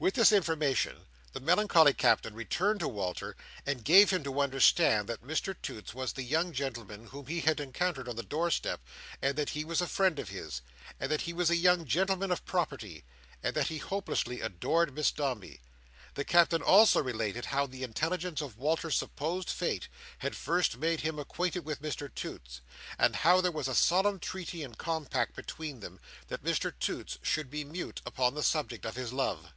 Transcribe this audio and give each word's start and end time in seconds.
With 0.00 0.14
this 0.14 0.30
information 0.30 1.06
the 1.32 1.40
melancholy 1.40 1.92
Captain 1.92 2.32
returned 2.32 2.78
to 2.78 2.86
Walter, 2.88 3.34
and 3.66 3.82
gave 3.84 4.10
him 4.10 4.22
to 4.22 4.40
understand 4.40 5.08
that 5.08 5.24
Mr 5.26 5.56
Toots 5.60 5.92
was 5.92 6.12
the 6.12 6.22
young 6.22 6.52
gentleman 6.52 7.08
whom 7.08 7.26
he 7.26 7.40
had 7.40 7.58
encountered 7.58 8.08
on 8.08 8.14
the 8.14 8.22
door 8.22 8.48
step, 8.52 8.80
and 9.20 9.34
that 9.34 9.48
he 9.50 9.64
was 9.64 9.80
a 9.80 9.88
friend 9.88 10.20
of 10.20 10.28
his, 10.28 10.62
and 11.00 11.10
that 11.10 11.22
he 11.22 11.32
was 11.32 11.50
a 11.50 11.56
young 11.56 11.84
gentleman 11.84 12.30
of 12.30 12.44
property, 12.44 13.02
and 13.42 13.56
that 13.56 13.66
he 13.66 13.78
hopelessly 13.78 14.40
adored 14.40 14.94
Miss 14.94 15.10
Dombey. 15.10 15.62
The 16.14 16.24
Captain 16.24 16.62
also 16.62 17.02
related 17.02 17.46
how 17.46 17.66
the 17.66 17.82
intelligence 17.82 18.40
of 18.40 18.56
Walter's 18.56 18.94
supposed 18.96 19.50
fate 19.50 19.88
had 20.18 20.36
first 20.36 20.76
made 20.76 21.00
him 21.00 21.18
acquainted 21.18 21.64
with 21.64 21.82
Mr 21.82 22.08
Toots, 22.14 22.60
and 23.00 23.16
how 23.16 23.40
there 23.40 23.50
was 23.50 23.66
solemn 23.76 24.20
treaty 24.20 24.62
and 24.62 24.78
compact 24.78 25.34
between 25.34 25.80
them, 25.80 25.98
that 26.28 26.44
Mr 26.44 26.72
Toots 26.78 27.18
should 27.20 27.50
be 27.50 27.64
mute 27.64 28.00
upon 28.06 28.34
the 28.36 28.44
subject 28.44 28.86
of 28.86 28.94
his 28.94 29.12
love. 29.12 29.52